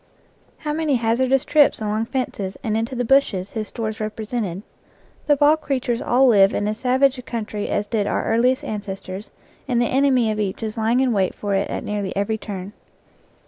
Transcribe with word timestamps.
How 0.57 0.73
many 0.73 0.95
hazardous 0.95 1.45
trips 1.45 1.79
along 1.79 2.07
fences 2.07 2.57
and 2.63 2.75
into 2.75 2.95
the 2.95 3.05
bushes 3.05 3.51
his 3.51 3.67
stores 3.67 3.99
repre 3.99 4.25
sented! 4.27 4.63
The 5.27 5.37
wild 5.39 5.61
creatures 5.61 6.01
all 6.01 6.25
live 6.25 6.55
in 6.55 6.67
as 6.67 6.79
savage 6.79 7.19
a 7.19 7.21
country 7.21 7.69
as 7.69 7.85
did 7.85 8.07
our 8.07 8.25
earliest 8.25 8.63
ancestors, 8.63 9.29
and 9.67 9.79
the 9.79 9.85
enemy 9.85 10.31
of 10.31 10.39
each 10.39 10.63
is 10.63 10.75
lying 10.75 11.01
in 11.01 11.13
wait 11.13 11.35
for 11.35 11.53
it 11.53 11.69
at 11.69 11.83
nearly 11.83 12.15
every 12.15 12.39
turn. 12.39 12.73